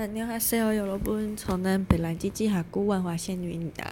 [0.00, 3.84] 안녕하세요，여러분，저는北兰鸡鸡哈姑万华仙女的。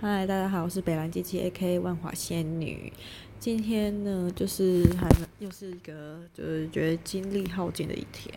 [0.00, 1.80] 嗨，大家好，我是北兰鸡鸡 A.K.
[1.80, 2.90] 万华仙女。
[3.38, 5.06] 今天呢，就是还
[5.40, 8.32] 又是一个就是觉得精力耗尽的一天，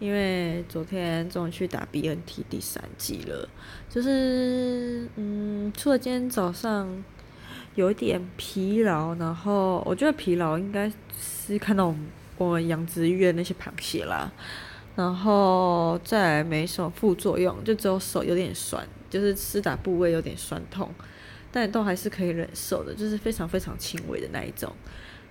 [0.00, 3.48] 因为昨天终于去打 BNT 第三剂了。
[3.88, 7.04] 就是嗯，除了今天早上
[7.76, 11.94] 有一点疲劳，然后我觉得疲劳应该是看到
[12.36, 14.32] 我们养殖户的那些螃蟹啦。
[14.95, 20.89] 然后再来没什么副作用，就只有手有点酸，就是施打部位有点酸痛，
[21.51, 24.71] 但都还是可以忍受的，就是非常非常轻微的那一种。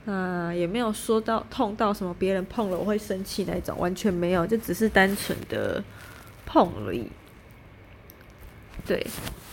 [0.05, 5.83] 那也没有说到痛到什么别人碰了我会生气那种，完全没有，就只是单纯的
[6.45, 7.09] 碰而已。
[8.85, 9.07] 对，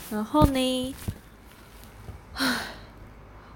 [0.09, 0.95] 然后呢，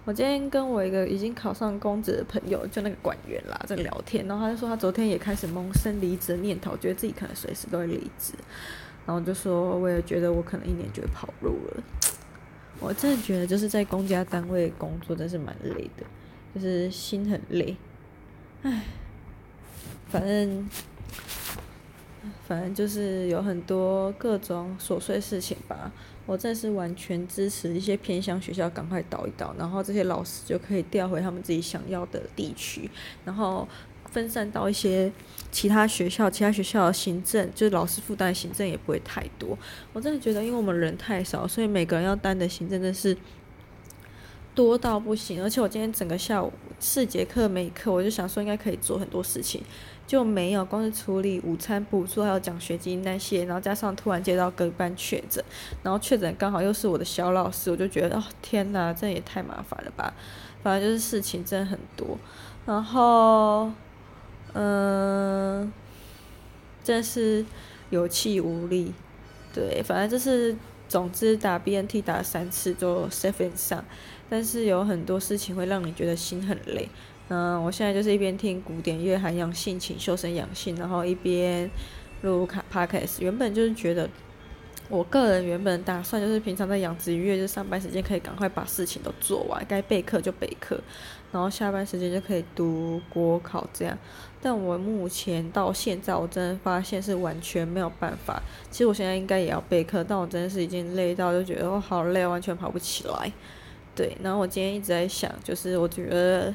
[0.05, 8.33] 我今天跟我一个已经考上公职的朋友，就那个管员啦，在聊天，然后他就说他昨天也开始萌生离职的念头，觉得自己可能随时都会离职，
[9.07, 11.83] 然后就说我也觉得我可能一年就会跑路了。
[12.79, 16.03] 我真的觉得就是在公家单位工作真是蛮累的，
[16.53, 17.75] 就是心很累，
[18.61, 18.83] 唉，
[20.09, 20.69] 反正
[22.47, 25.91] 反正就是有很多各种琐碎事情吧。
[26.25, 32.89] 我这是完全支持一些偏乡学校赶快倒一倒，然后这些老师就可以调回他们自己想要的地区，
[33.23, 33.67] 然后
[34.11, 35.11] 分散到一些
[35.51, 39.55] 其他学校，其他学校的行政就是老师负担行政也不会太多。
[39.93, 43.15] 我真的觉得，因为我们人太少，所以每个人要担的行政真的是
[44.55, 45.43] 多到不行。
[45.43, 49.61] 而且我今天整个下午四节课没课，我就想说应该可以做很多事情。
[50.07, 55.43] 就没有，光是处理午餐补助还有奖学金那些，然后加上突然接到隔班确诊，
[55.81, 60.13] 然后确诊刚好又是我的小老师，我就觉得哦天哪，这也太麻烦了吧！
[60.61, 62.19] 反正就是事情真的很多，
[62.67, 63.71] 然后
[64.53, 65.73] 嗯、
[66.83, 67.43] 真是
[67.89, 68.93] 有气无力。
[69.51, 70.55] 对，反正就是
[70.95, 73.83] 总之打 BNT 打了三次就 safe 上，
[74.29, 76.87] 但是有很多事情会让你觉得心很累。
[77.27, 81.69] 嗯，我现在就是一边听古典乐涵养性情修身养性，然后一边
[82.21, 83.17] 录卡 podcast。
[83.19, 84.09] 原本就是觉得，
[84.89, 90.79] 我个人原本打算就是平常在养殖渔业，就上班时间可以赶快把事情都做完，该备课就备课，
[91.31, 93.97] 然后下班时间就可以读国考这样。
[94.41, 98.41] 但我目前到现在，我真的发现是完全没有办法。
[98.69, 103.31] 其实我现在应该也要备课，但我真的是已经累到就觉得我好累，完全跑不起来。
[103.95, 106.53] 对，然后我今天一直在想，就是我觉得。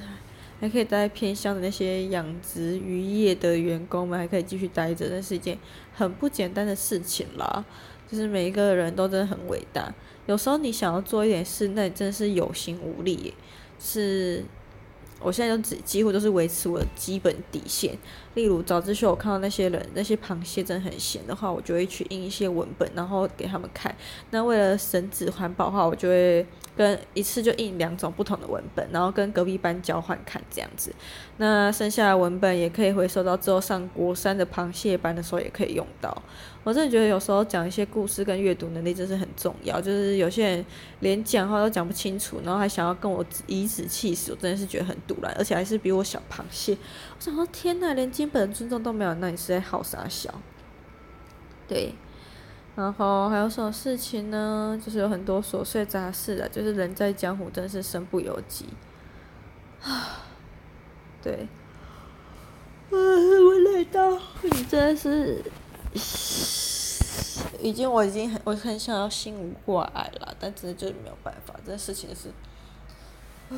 [0.60, 5.56] 还可以待在偏乡的那些养殖渔业的员工们，还可以继续待着，那是一件
[5.94, 7.64] 很不简单的事情啦。
[8.10, 9.94] 就是每一个人都真的很伟大。
[10.26, 13.34] 有时候你想要做一点事，那你真是有心无力。
[13.78, 14.44] 是，
[15.20, 17.96] 我现在就只几乎都是维持我的基本底线。
[18.34, 23.94] 例如早自修，我看到那些人那些螃蟹真的很咸的话，我就会去印一些文本，然后给他们看。
[24.30, 26.46] 那为了省纸环保的话，我就会。
[26.76, 30.94] 跟一次就印两种不同的文本，然后跟隔壁班交换看这样子。
[31.36, 36.22] 那剩下的文本也可以回收到之后上国三的螃蟹班的时候也可以用到。
[36.62, 39.78] 我真的觉得有时候讲一些故事跟阅读能力真是很重要。
[39.78, 40.64] 就是有些人
[41.00, 46.72] 连讲话都讲不清楚，然后还想要跟我颐指气使，我真的是觉得很赌烂，而且还是比我小螃蟹。
[47.18, 50.30] 我想说天呐，连 基本的尊重都没有，那你是在好傻笑？
[51.66, 51.94] 对。
[52.76, 54.78] 然后还有什么事情呢？
[54.84, 58.68] 就是有很多琐碎杂事的，就是人在江湖真是身不由己
[59.82, 60.20] 啊！
[61.24, 61.48] 对，
[62.90, 65.42] 啊，我累到，你真的是，
[67.58, 72.28] 已经我已经很我很想要心无挂碍了，但真的就是没有办法，这事情是，
[73.48, 73.56] 啊，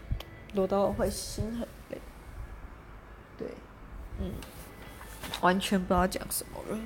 [0.56, 2.00] 落到我会心很累。
[3.38, 3.46] 对，
[4.18, 4.32] 嗯，
[5.40, 6.78] 完全不知道讲什么了。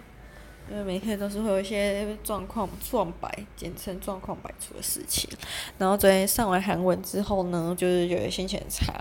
[0.71, 5.29] 因为每天都是会有一些状况状摆，简称状况百出的事情。
[5.77, 8.95] 然后昨天上完韩文之后呢，就是觉得心情很差，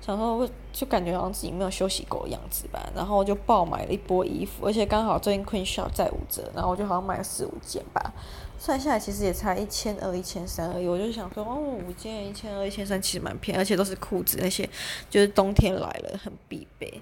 [0.00, 2.90] 想说就感觉好像自己没有休息够样子吧。
[2.96, 8.12] 然后就爆买了一波衣服，而且刚好最近 Queen Shop 在五折，然后我就好像买了四五件吧。
[8.58, 10.88] 算下来其实也才一千二、一千三而已。
[10.88, 14.68] 我就想说，哦，五件一千二、一千三其实蛮便宜，而且都是裤子那些，
[15.10, 17.00] 就是冬天来了很必备。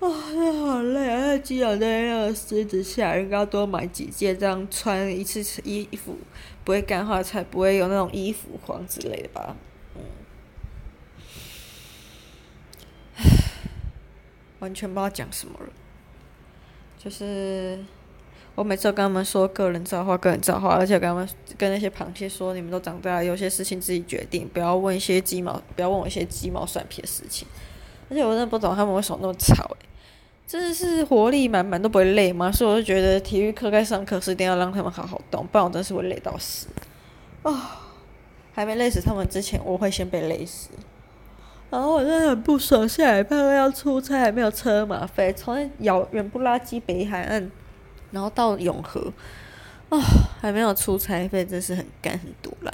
[0.00, 1.20] 啊、哦，真的好累啊！
[1.20, 6.18] 那基友在那个狮子下，应该要多买几件，这样穿一次衣服
[6.62, 9.56] 不会干化，才不会有那种衣服黄之类的吧。
[9.96, 10.02] 嗯，
[13.16, 13.24] 唉，
[14.58, 15.72] 完全不知道讲什么了。
[16.98, 17.82] 就是
[18.54, 21.26] 我每次都跟他们说个人造化，个人造化，而且跟他们
[21.56, 27.48] 跟那些螃蟹说，你们都长大了，有些事情自己决定，不要问一些鸡毛，不要问我一些鸡毛蒜皮的事情。
[28.10, 29.76] 而且我真的不懂他们为什么那么吵，欸
[30.46, 32.52] 真的是活力满满，都不会累吗？
[32.52, 36.66] 所以我就觉得体育课该上课是一定要让他们好好动，不然我真的是会累到死。
[37.42, 37.58] 哦，
[38.52, 40.68] 还没累死他们之前，我会先被累死。
[41.70, 47.50] 然后我真的很不爽，下礼拜要出差，还没有车马费，从那遥远不拉几北海岸，
[48.10, 49.00] 然后到永和，
[49.88, 50.00] 啊、哦，
[50.40, 52.72] 还没有出差费，真是很干很赌烂。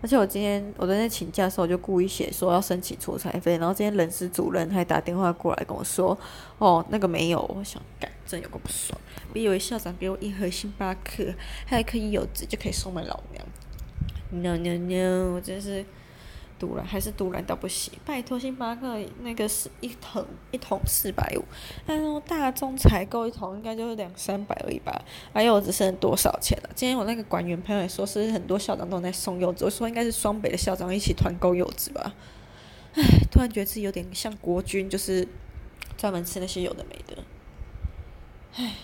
[0.00, 6.16] 而且我今天我在那请假的时候，我就故意写说要申请出差费，然后今天人事主任还打电话过来跟我说，
[6.58, 8.98] 哦，那个没有，我想改，真有个不爽。
[9.32, 11.34] 别以为校长给我一盒星巴克，
[11.66, 13.44] 还可以有纸就可以收买老娘
[14.30, 15.84] ，no no no，我真是。
[16.58, 17.92] 赌烂还是赌烂到不行！
[18.04, 21.44] 拜托，星巴克那个是一桶一桶四百五，
[21.86, 25.00] 那种大众采购一桶应该就是两三百而已吧？
[25.32, 26.70] 还有只剩多少钱了？
[26.74, 32.14] 今天我那个管员朋友也说是很多校长都在送柚子，我说应该是双北的校长一起团购柚子吧？
[32.94, 35.26] 唉， 突然觉得自己有点像国军，就是
[35.96, 37.22] 专门吃那些有的没的。
[38.56, 38.74] 唉。